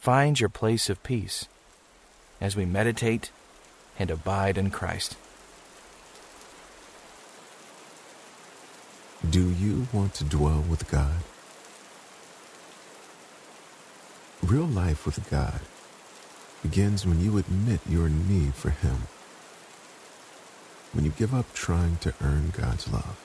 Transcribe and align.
find 0.00 0.40
your 0.40 0.48
place 0.48 0.88
of 0.88 1.02
peace 1.02 1.46
as 2.40 2.56
we 2.56 2.64
meditate 2.64 3.30
and 3.98 4.10
abide 4.10 4.56
in 4.56 4.70
Christ. 4.70 5.14
Do 9.28 9.50
you 9.50 9.88
want 9.92 10.14
to 10.14 10.24
dwell 10.24 10.64
with 10.66 10.90
God? 10.90 11.20
Real 14.42 14.64
life 14.64 15.04
with 15.04 15.28
God 15.28 15.60
begins 16.62 17.04
when 17.04 17.20
you 17.20 17.36
admit 17.36 17.80
your 17.86 18.08
need 18.08 18.54
for 18.54 18.70
Him. 18.70 19.02
When 20.94 21.04
you 21.04 21.10
give 21.10 21.34
up 21.34 21.52
trying 21.52 21.98
to 21.98 22.14
earn 22.22 22.54
God's 22.56 22.90
love. 22.90 23.20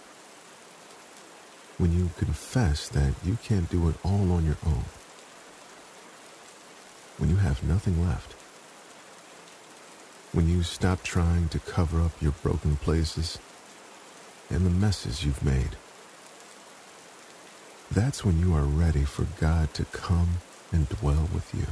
When 1.78 1.98
you 1.98 2.10
confess 2.18 2.90
that 2.90 3.14
you 3.24 3.38
can't 3.42 3.70
do 3.70 3.88
it 3.88 3.96
all 4.04 4.34
on 4.34 4.46
your 4.46 4.58
own 4.66 4.84
when 7.18 7.30
you 7.30 7.38
have 7.38 7.64
nothing 7.64 8.06
left. 8.06 8.34
When 10.34 10.50
you 10.50 10.64
stop 10.64 11.04
trying 11.04 11.50
to 11.50 11.60
cover 11.60 12.02
up 12.02 12.22
your 12.22 12.34
broken 12.44 12.76
places 12.76 13.40
and 14.50 14.66
the 14.66 14.70
messes 14.70 15.24
you've 15.24 15.44
made. 15.44 15.78
That's 17.92 18.26
when 18.26 18.40
you 18.40 18.54
are 18.56 18.64
ready 18.64 19.04
for 19.04 19.26
God 19.40 19.74
to 19.76 19.86
come 19.86 20.40
and 20.72 20.90
dwell 20.90 21.30
with 21.34 21.54
you. 21.54 21.68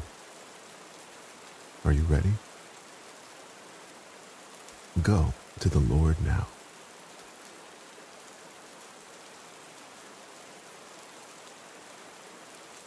Are 1.83 1.94
you 1.94 2.03
ready? 2.03 2.33
Go 5.02 5.33
to 5.59 5.69
the 5.69 5.80
Lord 5.80 6.17
now. 6.23 6.47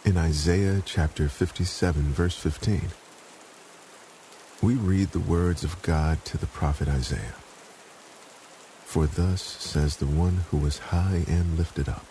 In 0.06 0.16
Isaiah 0.16 0.84
chapter 0.86 1.28
57, 1.28 2.00
verse 2.12 2.36
15, 2.36 2.90
we 4.62 4.74
read 4.74 5.10
the 5.10 5.18
words 5.18 5.64
of 5.64 5.82
God 5.82 6.24
to 6.26 6.38
the 6.38 6.46
prophet 6.46 6.86
Isaiah. 6.86 7.34
For 8.84 9.08
thus 9.08 9.42
says 9.42 9.96
the 9.96 10.06
one 10.06 10.44
who 10.52 10.64
is 10.64 10.78
high 10.78 11.24
and 11.26 11.58
lifted 11.58 11.88
up, 11.88 12.06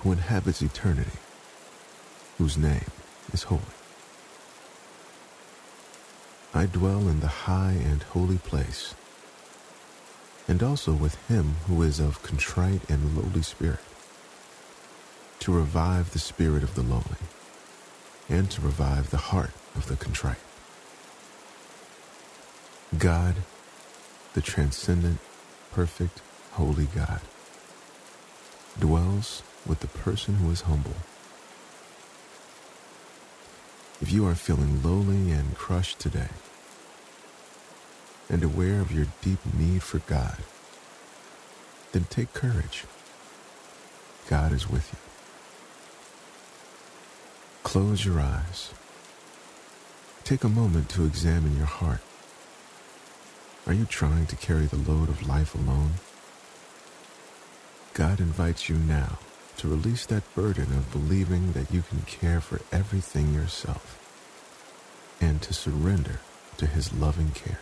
who 0.00 0.10
inhabits 0.10 0.60
eternity, 0.60 1.20
whose 2.36 2.58
name 2.58 2.90
is 3.32 3.44
holy. 3.44 3.62
I 6.52 6.66
dwell 6.66 7.06
in 7.06 7.20
the 7.20 7.46
high 7.46 7.78
and 7.80 8.02
holy 8.02 8.38
place, 8.38 8.96
and 10.48 10.64
also 10.64 10.94
with 10.94 11.14
him 11.28 11.58
who 11.68 11.80
is 11.82 12.00
of 12.00 12.24
contrite 12.24 12.90
and 12.90 13.16
lowly 13.16 13.42
spirit 13.42 13.78
to 15.40 15.52
revive 15.52 16.12
the 16.12 16.18
spirit 16.18 16.62
of 16.62 16.74
the 16.74 16.82
lowly, 16.82 17.22
and 18.28 18.50
to 18.50 18.60
revive 18.60 19.10
the 19.10 19.16
heart 19.16 19.52
of 19.74 19.86
the 19.88 19.96
contrite. 19.96 20.36
God, 22.96 23.36
the 24.34 24.40
transcendent, 24.40 25.18
perfect, 25.72 26.20
holy 26.52 26.86
God, 26.86 27.20
dwells 28.78 29.42
with 29.66 29.80
the 29.80 29.86
person 29.86 30.36
who 30.36 30.50
is 30.50 30.62
humble. 30.62 30.94
If 34.00 34.12
you 34.12 34.26
are 34.26 34.34
feeling 34.34 34.82
lowly 34.82 35.32
and 35.32 35.56
crushed 35.56 35.98
today, 35.98 36.28
and 38.30 38.42
aware 38.42 38.80
of 38.80 38.92
your 38.92 39.06
deep 39.22 39.40
need 39.58 39.82
for 39.82 39.98
God, 40.00 40.36
then 41.92 42.04
take 42.10 42.32
courage. 42.34 42.84
God 44.28 44.52
is 44.52 44.68
with 44.68 44.92
you. 44.92 45.07
Close 47.62 48.04
your 48.04 48.20
eyes. 48.20 48.72
Take 50.24 50.44
a 50.44 50.48
moment 50.48 50.88
to 50.90 51.04
examine 51.04 51.56
your 51.56 51.66
heart. 51.66 52.00
Are 53.66 53.74
you 53.74 53.84
trying 53.84 54.26
to 54.26 54.36
carry 54.36 54.64
the 54.66 54.76
load 54.76 55.08
of 55.08 55.28
life 55.28 55.54
alone? 55.54 55.92
God 57.92 58.20
invites 58.20 58.68
you 58.68 58.76
now 58.76 59.18
to 59.58 59.68
release 59.68 60.06
that 60.06 60.34
burden 60.34 60.72
of 60.72 60.92
believing 60.92 61.52
that 61.52 61.72
you 61.72 61.82
can 61.82 62.02
care 62.02 62.40
for 62.40 62.60
everything 62.70 63.34
yourself 63.34 63.98
and 65.20 65.42
to 65.42 65.52
surrender 65.52 66.20
to 66.56 66.66
His 66.66 66.92
loving 66.92 67.30
care. 67.32 67.58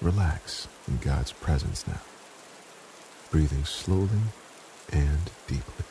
Relax 0.00 0.68
in 0.88 0.96
God's 0.96 1.32
presence 1.32 1.86
now, 1.86 2.00
breathing 3.30 3.64
slowly 3.64 4.32
and 4.90 5.30
deeply. 5.46 5.84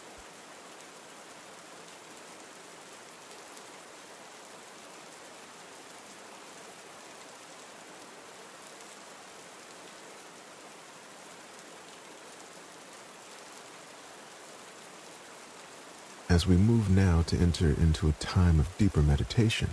As 16.42 16.48
we 16.48 16.58
move 16.58 16.90
now 16.90 17.22
to 17.28 17.38
enter 17.38 17.70
into 17.70 18.10
a 18.10 18.14
time 18.14 18.60
of 18.60 18.76
deeper 18.80 19.04
meditation, 19.04 19.70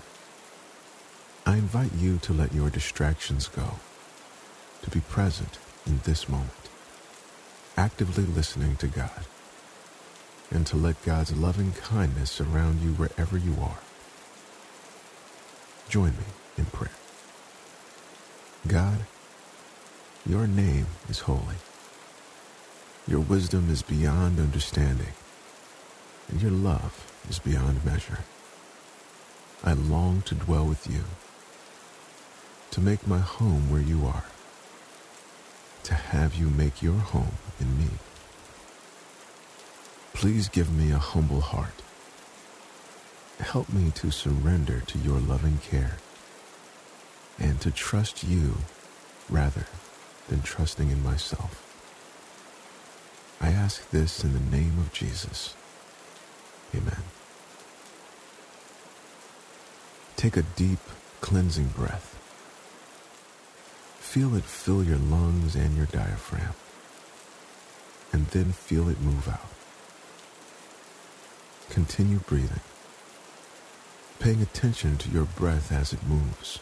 I 1.47 1.57
invite 1.57 1.95
you 1.95 2.19
to 2.19 2.35
let 2.35 2.53
your 2.53 2.69
distractions 2.69 3.49
go, 3.49 3.77
to 4.83 4.91
be 4.91 5.01
present 5.01 5.59
in 5.87 6.01
this 6.05 6.29
moment, 6.29 6.69
actively 7.79 8.25
listening 8.25 8.77
to 8.77 8.87
God, 8.87 9.25
and 10.51 10.67
to 10.67 10.77
let 10.77 11.03
God's 11.07 11.35
loving 11.35 11.73
kindness 11.73 12.33
surround 12.33 12.83
you 12.83 12.93
wherever 12.93 13.39
you 13.39 13.57
are. 13.63 13.79
Join 15.89 16.11
me 16.11 16.29
in 16.59 16.67
prayer. 16.67 16.91
God, 18.67 19.07
your 20.27 20.47
name 20.47 20.89
is 21.09 21.21
holy. 21.21 21.57
Your 23.07 23.21
wisdom 23.21 23.71
is 23.71 23.81
beyond 23.81 24.39
understanding 24.39 25.15
and 26.29 26.41
your 26.43 26.51
love 26.51 27.07
is 27.29 27.39
beyond 27.39 27.85
measure. 27.85 28.21
I 29.65 29.73
long 29.73 30.23
to 30.23 30.35
dwell 30.35 30.65
with 30.65 30.87
you, 30.87 31.05
to 32.71 32.81
make 32.81 33.07
my 33.07 33.19
home 33.19 33.71
where 33.71 33.81
you 33.81 34.07
are, 34.07 34.25
to 35.85 35.95
have 35.95 36.35
you 36.35 36.49
make 36.49 36.83
your 36.83 36.99
home 36.99 37.39
in 37.59 37.79
me. 37.79 37.89
Please 40.13 40.49
give 40.49 40.73
me 40.73 40.91
a 40.91 40.99
humble 40.99 41.41
heart. 41.41 41.83
Help 43.41 43.69
me 43.73 43.91
to 43.93 44.11
surrender 44.11 44.81
to 44.81 44.99
your 44.99 45.19
loving 45.21 45.59
care 45.59 45.97
and 47.39 47.61
to 47.61 47.71
trust 47.71 48.25
you 48.25 48.55
rather 49.31 49.67
than 50.29 50.43
trusting 50.43 50.91
in 50.91 51.03
myself. 51.03 51.65
I 53.41 53.51
ask 53.51 53.89
this 53.91 54.25
in 54.25 54.33
the 54.33 54.57
name 54.57 54.79
of 54.79 54.93
Jesus. 54.93 55.55
Amen. 56.75 57.03
Take 60.17 60.37
a 60.37 60.43
deep, 60.43 60.81
cleansing 61.21 61.69
breath. 61.69 62.15
Feel 64.01 64.35
it 64.35 64.45
fill 64.45 64.83
your 64.83 64.99
lungs 64.99 65.55
and 65.55 65.77
your 65.77 65.87
diaphragm, 65.87 66.55
and 68.13 68.27
then 68.29 68.53
feel 68.53 68.89
it 68.89 69.01
move 69.01 69.29
out. 69.29 69.49
Continue 71.71 72.19
breathing, 72.19 72.61
paying 74.19 74.43
attention 74.43 74.97
to 74.99 75.11
your 75.11 75.25
breath 75.25 75.71
as 75.71 75.93
it 75.93 76.03
moves. 76.07 76.59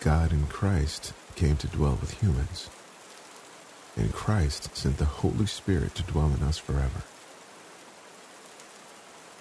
God 0.00 0.32
in 0.32 0.46
Christ 0.46 1.12
came 1.34 1.56
to 1.56 1.66
dwell 1.66 1.98
with 2.00 2.20
humans, 2.20 2.70
and 3.96 4.12
Christ 4.12 4.76
sent 4.76 4.98
the 4.98 5.04
Holy 5.04 5.46
Spirit 5.46 5.94
to 5.96 6.02
dwell 6.02 6.32
in 6.32 6.42
us 6.42 6.58
forever. 6.58 7.02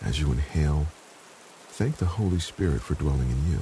As 0.01 0.19
you 0.19 0.31
inhale, 0.31 0.87
thank 1.69 1.97
the 1.97 2.05
Holy 2.05 2.39
Spirit 2.39 2.81
for 2.81 2.93
dwelling 2.95 3.31
in 3.31 3.51
you. 3.51 3.61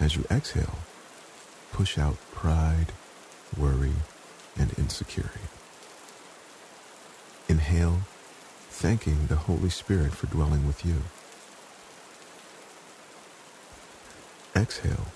As 0.00 0.16
you 0.16 0.24
exhale, 0.30 0.78
push 1.72 1.98
out 1.98 2.16
pride, 2.32 2.92
worry, 3.56 3.92
and 4.56 4.72
insecurity. 4.74 5.40
Inhale, 7.48 8.00
thanking 8.70 9.26
the 9.26 9.36
Holy 9.36 9.70
Spirit 9.70 10.12
for 10.12 10.26
dwelling 10.26 10.66
with 10.66 10.84
you. 10.84 11.02
Exhale, 14.54 15.06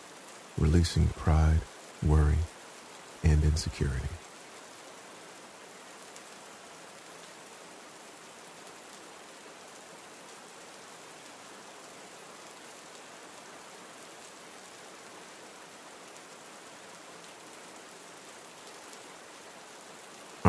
releasing 0.57 1.09
pride, 1.09 1.61
worry, 2.03 2.39
and 3.23 3.45
insecurity. 3.45 4.09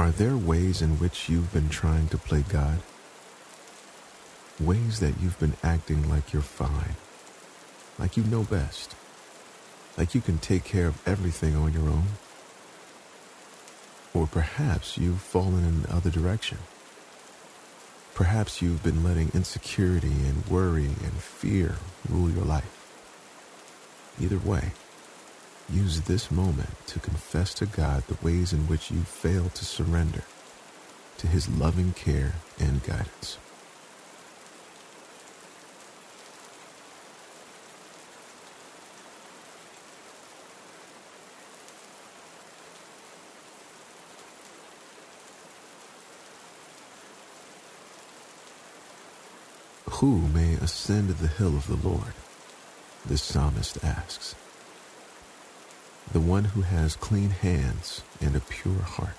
Are 0.03 0.11
there 0.11 0.35
ways 0.35 0.81
in 0.81 0.99
which 0.99 1.29
you've 1.29 1.53
been 1.53 1.69
trying 1.69 2.09
to 2.09 2.17
play 2.17 2.43
God? 2.49 2.79
Ways 4.59 4.99
that 4.99 5.13
you've 5.21 5.39
been 5.39 5.55
acting 5.63 6.09
like 6.09 6.33
you're 6.33 6.41
fine, 6.41 6.97
like 7.97 8.17
you 8.17 8.23
know 8.25 8.43
best, 8.43 8.97
like 9.97 10.13
you 10.13 10.19
can 10.19 10.39
take 10.39 10.65
care 10.65 10.87
of 10.87 11.01
everything 11.07 11.55
on 11.55 11.71
your 11.71 11.87
own? 11.87 12.07
Or 14.13 14.27
perhaps 14.27 14.97
you've 14.97 15.21
fallen 15.21 15.63
in 15.63 15.83
the 15.83 15.95
other 15.95 16.09
direction. 16.09 16.57
Perhaps 18.13 18.61
you've 18.61 18.83
been 18.83 19.05
letting 19.05 19.31
insecurity 19.33 20.11
and 20.11 20.45
worry 20.47 20.83
and 20.83 21.13
fear 21.13 21.77
rule 22.09 22.29
your 22.29 22.43
life. 22.43 22.91
Either 24.19 24.37
way, 24.37 24.73
use 25.69 26.01
this 26.01 26.31
moment 26.31 26.69
to 26.87 26.99
confess 26.99 27.53
to 27.55 27.65
God 27.65 28.03
the 28.07 28.17
ways 28.25 28.53
in 28.53 28.67
which 28.67 28.91
you 28.91 29.01
fail 29.01 29.49
to 29.49 29.65
surrender 29.65 30.23
to 31.17 31.27
His 31.27 31.49
loving 31.49 31.93
care 31.93 32.33
and 32.59 32.83
guidance. 32.83 33.37
Who 49.89 50.27
may 50.27 50.55
ascend 50.55 51.09
the 51.09 51.27
hill 51.27 51.55
of 51.55 51.67
the 51.67 51.87
Lord? 51.87 52.13
The 53.05 53.17
psalmist 53.17 53.83
asks. 53.83 54.35
The 56.13 56.19
one 56.19 56.43
who 56.45 56.61
has 56.61 56.95
clean 56.95 57.31
hands 57.31 58.03
and 58.21 58.35
a 58.35 58.39
pure 58.39 58.83
heart. 58.83 59.17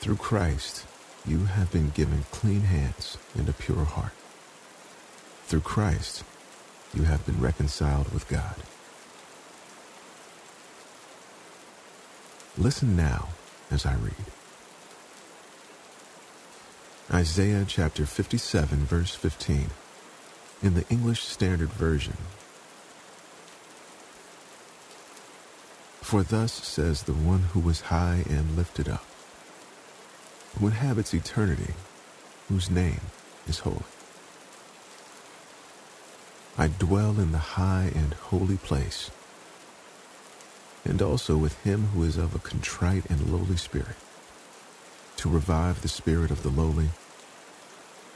Through 0.00 0.16
Christ, 0.16 0.84
you 1.24 1.44
have 1.44 1.70
been 1.70 1.90
given 1.90 2.24
clean 2.32 2.62
hands 2.62 3.16
and 3.38 3.48
a 3.48 3.52
pure 3.52 3.84
heart. 3.84 4.12
Through 5.44 5.60
Christ, 5.60 6.24
you 6.92 7.04
have 7.04 7.24
been 7.24 7.40
reconciled 7.40 8.12
with 8.12 8.28
God. 8.28 8.56
Listen 12.58 12.96
now 12.96 13.28
as 13.70 13.86
I 13.86 13.94
read. 13.94 14.26
Isaiah 17.08 17.64
chapter 17.68 18.04
57, 18.04 18.78
verse 18.78 19.14
15, 19.14 19.70
in 20.60 20.74
the 20.74 20.88
English 20.88 21.22
Standard 21.22 21.70
Version. 21.70 22.16
For 26.02 26.22
thus 26.22 26.52
says 26.52 27.04
the 27.04 27.14
one 27.14 27.44
who 27.54 27.66
is 27.70 27.82
high 27.82 28.24
and 28.28 28.54
lifted 28.54 28.86
up, 28.86 29.04
who 30.58 30.66
inhabits 30.66 31.14
eternity, 31.14 31.72
whose 32.48 32.68
name 32.70 33.00
is 33.48 33.60
holy. 33.60 33.84
I 36.58 36.68
dwell 36.68 37.18
in 37.18 37.32
the 37.32 37.56
high 37.56 37.92
and 37.94 38.12
holy 38.12 38.58
place, 38.58 39.10
and 40.84 41.00
also 41.00 41.38
with 41.38 41.58
him 41.62 41.86
who 41.94 42.02
is 42.02 42.18
of 42.18 42.34
a 42.34 42.40
contrite 42.40 43.06
and 43.08 43.32
lowly 43.32 43.56
spirit, 43.56 43.96
to 45.16 45.30
revive 45.30 45.80
the 45.80 45.88
spirit 45.88 46.30
of 46.30 46.42
the 46.42 46.50
lowly, 46.50 46.90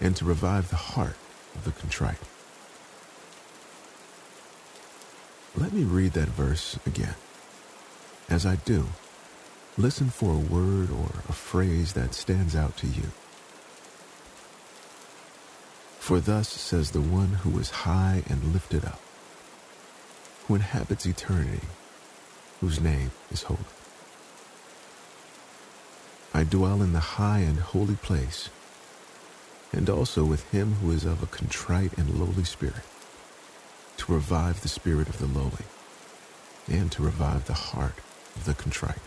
and 0.03 0.15
to 0.17 0.27
revive 0.27 0.69
the 0.69 0.77
heart 0.77 1.17
of 1.55 1.65
the 1.65 1.71
contrite. 1.71 2.21
Let 5.57 5.73
me 5.73 5.85
read 5.85 6.13
that 6.13 6.29
verse 6.29 6.79
again. 6.85 7.15
As 8.29 8.45
I 8.45 8.57
do, 8.57 8.87
listen 9.79 10.11
for 10.11 10.33
a 10.33 10.37
word 10.37 10.91
or 10.91 11.11
a 11.29 11.33
phrase 11.33 11.93
that 11.93 12.13
stands 12.13 12.57
out 12.57 12.77
to 12.79 12.89
you. 12.89 13.13
For 16.01 16.19
thus 16.19 16.49
says 16.49 16.91
the 16.91 17.01
one 17.01 17.35
who 17.45 17.57
is 17.61 17.71
high 17.71 18.25
and 18.29 18.53
lifted 18.53 18.85
up, 18.85 19.01
who 20.47 20.57
inhabits 20.57 21.07
eternity, 21.07 21.67
whose 22.61 22.81
name 22.81 23.13
is 23.31 23.45
holy. 23.45 23.61
I 26.35 26.43
dwell 26.43 26.83
in 26.83 26.93
the 26.93 27.01
high 27.01 27.41
and 27.41 27.61
holy 27.61 27.97
place, 27.97 28.51
and 29.73 29.89
also 29.89 30.25
with 30.25 30.51
him 30.51 30.75
who 30.75 30.91
is 30.91 31.05
of 31.05 31.23
a 31.23 31.27
contrite 31.27 31.97
and 31.97 32.19
lowly 32.19 32.45
spirit, 32.45 32.85
to 33.99 34.13
revive 34.13 34.63
the 34.63 34.69
spirit 34.69 35.09
of 35.09 35.19
the 35.19 35.27
lowly, 35.27 35.65
and 36.69 36.91
to 36.91 37.03
revive 37.05 37.47
the 37.47 37.55
heart 37.55 37.95
the 38.45 38.55
contrite. 38.55 38.99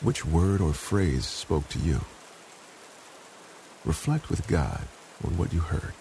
Which 0.00 0.24
word 0.24 0.60
or 0.60 0.72
phrase 0.72 1.26
spoke 1.26 1.68
to 1.70 1.78
you? 1.78 2.02
Reflect 3.84 4.28
with 4.28 4.46
God 4.46 4.82
on 5.24 5.36
what 5.36 5.52
you 5.52 5.60
heard. 5.60 5.92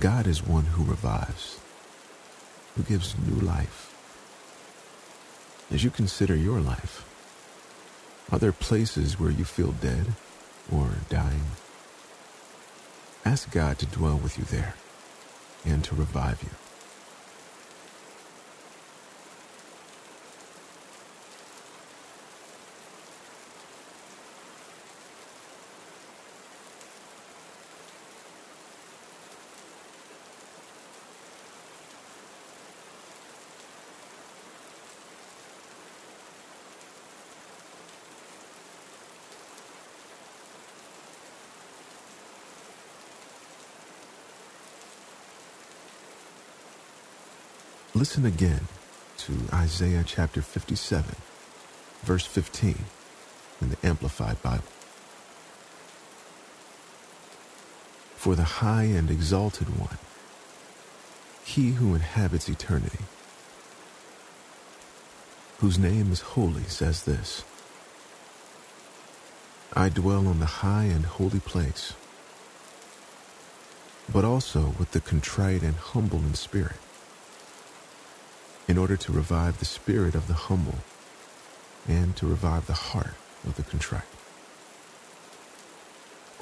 God 0.00 0.28
is 0.28 0.46
one 0.46 0.64
who 0.64 0.84
revives, 0.84 1.58
who 2.76 2.84
gives 2.84 3.16
new 3.18 3.40
life. 3.40 3.92
As 5.72 5.82
you 5.82 5.90
consider 5.90 6.36
your 6.36 6.60
life, 6.60 7.04
are 8.30 8.38
there 8.38 8.52
places 8.52 9.18
where 9.18 9.30
you 9.30 9.44
feel 9.44 9.72
dead 9.72 10.06
or 10.70 10.90
dying? 11.08 11.46
Ask 13.24 13.50
God 13.50 13.78
to 13.80 13.86
dwell 13.86 14.16
with 14.16 14.38
you 14.38 14.44
there 14.44 14.74
and 15.64 15.82
to 15.84 15.96
revive 15.96 16.44
you. 16.44 16.67
Listen 47.98 48.24
again 48.24 48.68
to 49.16 49.32
Isaiah 49.52 50.04
chapter 50.06 50.40
57, 50.40 51.16
verse 52.02 52.24
15 52.24 52.84
in 53.60 53.70
the 53.70 53.76
Amplified 53.82 54.40
Bible. 54.40 54.62
For 58.14 58.36
the 58.36 58.62
high 58.62 58.84
and 58.84 59.10
exalted 59.10 59.76
one, 59.80 59.98
he 61.44 61.70
who 61.70 61.96
inhabits 61.96 62.48
eternity, 62.48 63.04
whose 65.58 65.76
name 65.76 66.12
is 66.12 66.20
holy, 66.20 66.68
says 66.68 67.02
this 67.02 67.42
I 69.72 69.88
dwell 69.88 70.28
on 70.28 70.38
the 70.38 70.62
high 70.62 70.84
and 70.84 71.04
holy 71.04 71.40
place, 71.40 71.94
but 74.08 74.24
also 74.24 74.72
with 74.78 74.92
the 74.92 75.00
contrite 75.00 75.62
and 75.62 75.74
humble 75.74 76.20
in 76.20 76.34
spirit 76.34 76.76
in 78.68 78.76
order 78.78 78.96
to 78.96 79.12
revive 79.12 79.58
the 79.58 79.64
spirit 79.64 80.14
of 80.14 80.28
the 80.28 80.34
humble 80.34 80.78
and 81.88 82.14
to 82.16 82.26
revive 82.26 82.66
the 82.66 82.74
heart 82.74 83.14
of 83.46 83.56
the 83.56 83.62
contrite. 83.62 84.02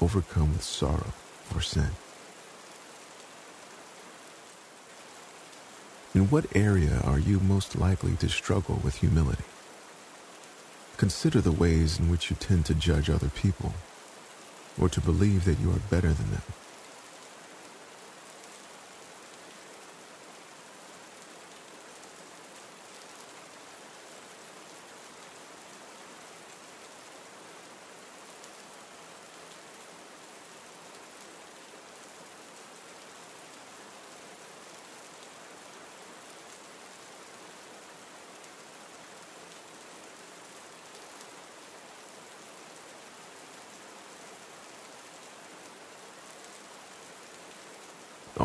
Overcome 0.01 0.51
with 0.53 0.63
sorrow 0.63 1.13
for 1.45 1.61
sin. 1.61 1.91
In 6.13 6.29
what 6.29 6.45
area 6.55 7.01
are 7.03 7.19
you 7.19 7.39
most 7.39 7.75
likely 7.77 8.15
to 8.17 8.27
struggle 8.27 8.81
with 8.83 8.97
humility? 8.97 9.43
Consider 10.97 11.41
the 11.41 11.51
ways 11.51 11.99
in 11.99 12.09
which 12.09 12.29
you 12.29 12.35
tend 12.35 12.65
to 12.65 12.73
judge 12.73 13.09
other 13.09 13.29
people 13.29 13.73
or 14.79 14.89
to 14.89 14.99
believe 14.99 15.45
that 15.45 15.59
you 15.59 15.71
are 15.71 15.91
better 15.91 16.11
than 16.11 16.31
them. 16.31 16.41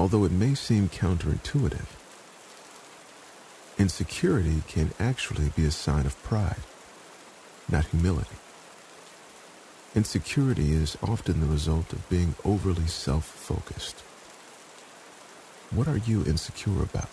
Although 0.03 0.25
it 0.25 0.33
may 0.33 0.53
seem 0.53 0.89
counterintuitive. 0.89 1.87
Insecurity 3.79 4.65
can 4.67 4.91
actually 4.99 5.51
be 5.51 5.65
a 5.65 5.71
sign 5.71 6.07
of 6.07 6.21
pride, 6.25 6.65
not 7.69 7.85
humility. 7.85 8.35
Insecurity 9.95 10.73
is 10.73 10.99
often 11.05 11.39
the 11.39 11.47
result 11.47 11.93
of 11.93 12.09
being 12.09 12.35
overly 12.45 12.89
self 12.89 13.25
focused. 13.25 14.01
What 15.71 15.87
are 15.87 15.99
you 15.99 16.25
insecure 16.25 16.83
about? 16.83 17.11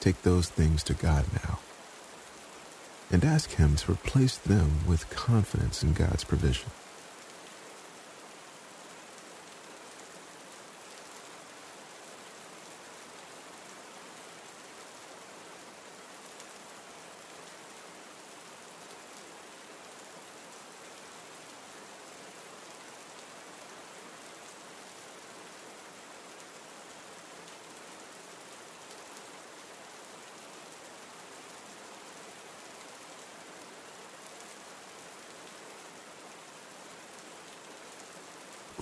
Take 0.00 0.22
those 0.22 0.48
things 0.48 0.82
to 0.82 0.94
God 0.94 1.26
now 1.44 1.60
and 3.12 3.24
ask 3.24 3.48
Him 3.52 3.76
to 3.76 3.92
replace 3.92 4.38
them 4.38 4.80
with 4.88 5.08
confidence 5.08 5.84
in 5.84 5.92
God's 5.92 6.24
provision. 6.24 6.70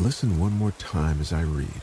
Listen 0.00 0.38
one 0.40 0.57
more 0.57 0.71
time 0.71 1.21
as 1.21 1.30
I 1.30 1.42
read. 1.42 1.83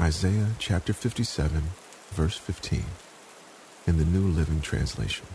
Isaiah 0.00 0.48
chapter 0.58 0.92
57, 0.92 1.62
verse 2.10 2.36
15, 2.36 2.82
in 3.86 3.98
the 3.98 4.04
New 4.04 4.26
Living 4.26 4.60
Translation. 4.60 5.26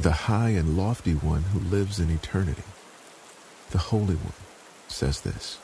The 0.00 0.12
high 0.12 0.48
and 0.48 0.78
lofty 0.78 1.12
one 1.12 1.42
who 1.52 1.60
lives 1.60 2.00
in 2.00 2.08
eternity, 2.08 2.62
the 3.70 3.90
Holy 3.92 4.14
One, 4.14 4.32
says 4.88 5.20
this 5.20 5.58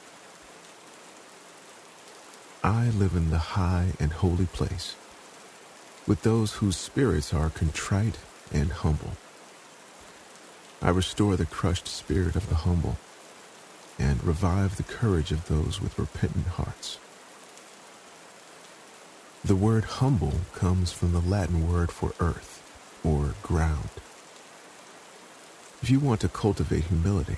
I 2.63 2.91
live 2.91 3.15
in 3.17 3.31
the 3.31 3.57
high 3.57 3.93
and 3.99 4.13
holy 4.13 4.45
place 4.45 4.95
with 6.07 6.21
those 6.21 6.57
whose 6.57 6.77
spirits 6.77 7.33
are 7.33 7.49
contrite 7.49 8.19
and 8.53 8.71
humble 8.73 9.13
I 10.83 10.91
restore 10.91 11.37
the 11.37 11.47
crushed 11.47 11.89
spirit 11.89 12.37
of 12.37 12.49
the 12.49 12.57
humble 12.57 12.97
and 13.99 14.23
revive 14.23 14.77
the 14.77 14.83
courage 14.83 15.33
of 15.33 15.49
those 15.49 15.81
with 15.81 15.99
repentant 15.99 16.47
hearts. 16.47 16.99
The 19.45 19.57
word 19.57 19.85
humble 19.85 20.41
comes 20.55 20.93
from 20.93 21.13
the 21.13 21.21
Latin 21.21 21.71
word 21.71 21.91
for 21.91 22.13
earth 22.21 22.63
or 23.05 23.35
ground. 23.43 23.91
If 25.83 25.91
you 25.91 26.01
want 26.01 26.21
to 26.23 26.29
cultivate 26.29 26.85
humility, 26.85 27.37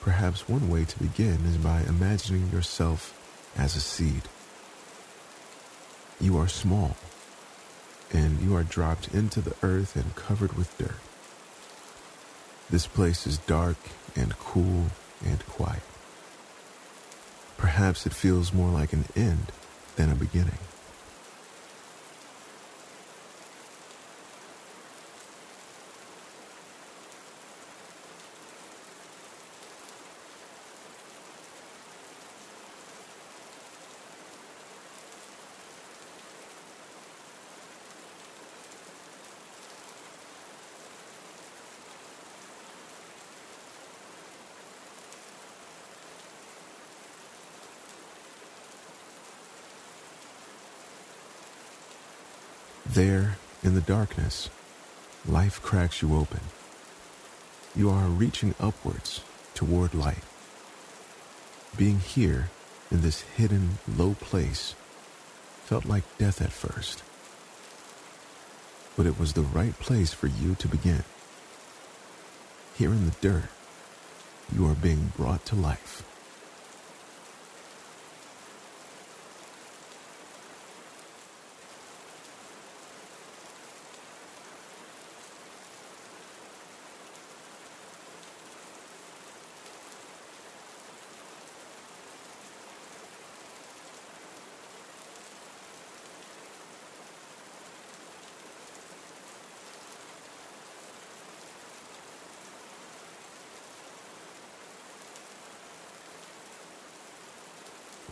perhaps 0.00 0.48
one 0.48 0.68
way 0.68 0.84
to 0.84 0.98
begin 0.98 1.44
is 1.46 1.56
by 1.56 1.82
imagining 1.82 2.50
yourself 2.50 3.16
as 3.56 3.76
a 3.76 3.80
seed. 3.80 4.22
You 6.20 6.36
are 6.38 6.48
small, 6.48 6.96
and 8.12 8.40
you 8.40 8.54
are 8.54 8.62
dropped 8.62 9.14
into 9.14 9.40
the 9.40 9.56
earth 9.62 9.96
and 9.96 10.14
covered 10.14 10.52
with 10.52 10.76
dirt. 10.78 11.00
This 12.70 12.86
place 12.86 13.26
is 13.26 13.38
dark 13.38 13.76
and 14.14 14.38
cool 14.38 14.86
and 15.24 15.44
quiet. 15.46 15.82
Perhaps 17.56 18.06
it 18.06 18.14
feels 18.14 18.52
more 18.52 18.70
like 18.70 18.92
an 18.92 19.06
end 19.16 19.50
than 19.96 20.10
a 20.10 20.14
beginning. 20.14 20.58
There, 52.92 53.36
in 53.62 53.76
the 53.76 53.80
darkness, 53.80 54.50
life 55.24 55.62
cracks 55.62 56.02
you 56.02 56.16
open. 56.16 56.40
You 57.76 57.88
are 57.88 58.08
reaching 58.08 58.56
upwards 58.58 59.20
toward 59.54 59.94
light. 59.94 60.24
Being 61.76 62.00
here, 62.00 62.50
in 62.90 63.02
this 63.02 63.20
hidden, 63.20 63.78
low 63.86 64.14
place, 64.14 64.74
felt 65.62 65.84
like 65.84 66.18
death 66.18 66.42
at 66.42 66.50
first. 66.50 67.04
But 68.96 69.06
it 69.06 69.20
was 69.20 69.34
the 69.34 69.42
right 69.42 69.78
place 69.78 70.12
for 70.12 70.26
you 70.26 70.56
to 70.56 70.66
begin. 70.66 71.04
Here 72.76 72.90
in 72.90 73.04
the 73.04 73.14
dirt, 73.20 73.50
you 74.52 74.66
are 74.66 74.74
being 74.74 75.12
brought 75.16 75.46
to 75.46 75.54
life. 75.54 76.02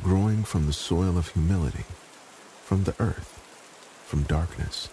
Growing 0.09 0.43
from 0.43 0.65
the 0.65 0.73
soil 0.73 1.19
of 1.19 1.29
humility, 1.29 1.85
from 2.65 2.85
the 2.85 2.95
earth, 2.99 3.39
from 4.07 4.23
darkness. 4.23 4.89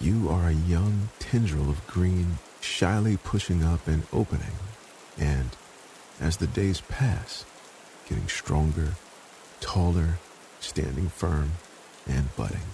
You 0.00 0.28
are 0.28 0.46
a 0.46 0.52
young 0.52 1.08
tendril 1.18 1.68
of 1.68 1.84
green, 1.88 2.38
shyly 2.60 3.16
pushing 3.16 3.64
up 3.64 3.88
and 3.88 4.04
opening, 4.12 4.54
and 5.18 5.56
as 6.20 6.36
the 6.36 6.46
days 6.46 6.82
pass, 6.82 7.44
getting 8.08 8.28
stronger, 8.28 8.90
taller, 9.58 10.20
standing 10.60 11.08
firm, 11.08 11.54
and 12.06 12.36
budding. 12.36 12.70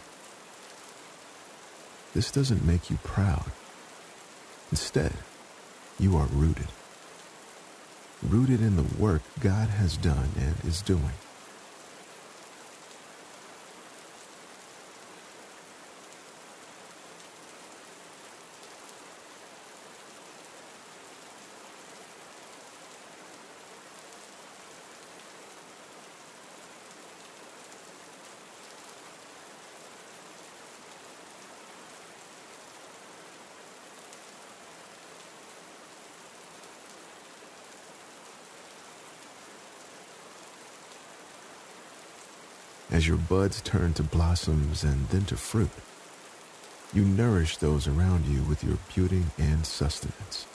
This 2.13 2.31
doesn't 2.31 2.63
make 2.63 2.91
you 2.91 2.99
proud. 2.99 3.47
Instead, 4.71 5.15
you 5.99 6.15
are 6.15 6.27
rooted 6.27 6.69
rooted 8.29 8.61
in 8.61 8.77
the 8.77 8.87
work 8.99 9.23
God 9.41 9.69
has 9.69 9.97
done 9.97 10.29
and 10.39 10.55
is 10.65 10.83
doing. 10.83 11.26
As 42.97 43.07
your 43.07 43.19
buds 43.19 43.61
turn 43.61 43.93
to 43.93 44.03
blossoms 44.03 44.83
and 44.83 45.07
then 45.11 45.23
to 45.27 45.37
fruit. 45.37 45.69
You 46.95 47.05
nourish 47.05 47.59
those 47.59 47.87
around 47.87 48.25
you 48.25 48.41
with 48.45 48.65
your 48.65 48.79
beauty 48.95 49.25
and 49.37 49.67
sustenance. 49.67 50.47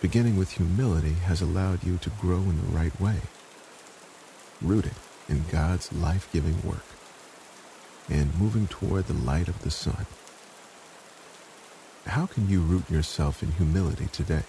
Beginning 0.00 0.36
with 0.36 0.52
humility 0.52 1.14
has 1.24 1.42
allowed 1.42 1.82
you 1.82 1.98
to 1.98 2.10
grow 2.10 2.36
in 2.36 2.58
the 2.58 2.76
right 2.78 2.98
way, 3.00 3.16
rooted 4.62 4.94
in 5.28 5.46
God's 5.50 5.92
life-giving 5.92 6.62
work 6.62 6.86
and 8.08 8.38
moving 8.38 8.68
toward 8.68 9.06
the 9.06 9.14
light 9.14 9.48
of 9.48 9.62
the 9.62 9.70
sun. 9.72 10.06
How 12.06 12.26
can 12.26 12.48
you 12.48 12.60
root 12.60 12.88
yourself 12.88 13.42
in 13.42 13.50
humility 13.50 14.06
today? 14.12 14.44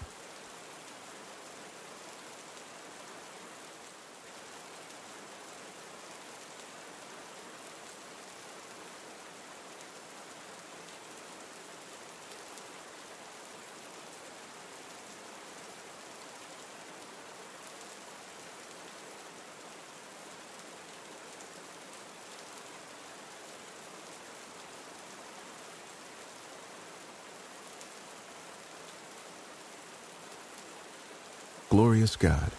Glorious 31.72 32.18
God, 32.18 32.52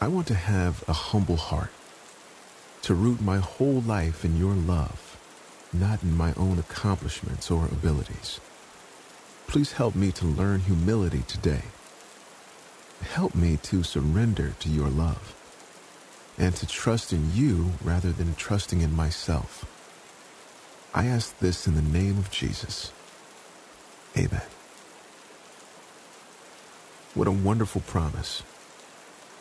I 0.00 0.06
want 0.06 0.28
to 0.28 0.34
have 0.34 0.84
a 0.88 0.92
humble 0.92 1.34
heart, 1.34 1.72
to 2.82 2.94
root 2.94 3.20
my 3.20 3.38
whole 3.38 3.80
life 3.80 4.24
in 4.24 4.38
your 4.38 4.54
love, 4.54 5.18
not 5.72 6.00
in 6.04 6.16
my 6.16 6.32
own 6.36 6.60
accomplishments 6.60 7.50
or 7.50 7.64
abilities. 7.64 8.38
Please 9.48 9.72
help 9.72 9.96
me 9.96 10.12
to 10.12 10.24
learn 10.24 10.60
humility 10.60 11.24
today. 11.26 11.62
Help 13.02 13.34
me 13.34 13.56
to 13.64 13.82
surrender 13.82 14.54
to 14.60 14.68
your 14.68 14.88
love 14.88 15.34
and 16.38 16.54
to 16.54 16.68
trust 16.68 17.12
in 17.12 17.34
you 17.34 17.72
rather 17.82 18.12
than 18.12 18.36
trusting 18.36 18.82
in 18.82 18.94
myself. 18.94 19.64
I 20.94 21.06
ask 21.06 21.36
this 21.40 21.66
in 21.66 21.74
the 21.74 21.82
name 21.82 22.18
of 22.18 22.30
Jesus. 22.30 22.92
Amen. 24.16 24.59
What 27.14 27.26
a 27.26 27.32
wonderful 27.32 27.80
promise 27.80 28.44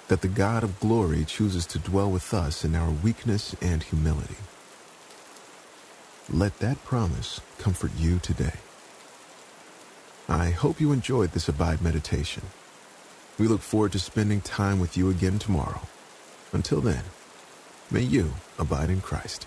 that 0.08 0.22
the 0.22 0.28
God 0.28 0.64
of 0.64 0.80
glory 0.80 1.24
chooses 1.24 1.68
to 1.68 1.78
dwell 1.80 2.10
with 2.10 2.34
us 2.34 2.66
in 2.66 2.76
our 2.76 2.90
weakness 2.90 3.56
and 3.62 3.84
humility. 3.84 4.38
Let 6.32 6.60
that 6.60 6.84
promise 6.84 7.42
comfort 7.60 7.92
you 7.96 8.20
today. 8.20 8.56
I 10.28 10.50
hope 10.50 10.82
you 10.82 10.92
enjoyed 10.92 11.34
this 11.34 11.48
Abide 11.48 11.82
meditation. 11.82 12.44
We 13.38 13.48
look 13.48 13.62
forward 13.62 13.92
to 13.94 14.00
spending 14.00 14.42
time 14.42 14.80
with 14.80 14.98
you 14.98 15.10
again 15.12 15.40
tomorrow. 15.40 15.82
Until 16.52 16.82
then, 16.82 17.04
may 17.92 18.02
you 18.02 18.34
abide 18.58 18.90
in 18.90 19.02
Christ. 19.02 19.46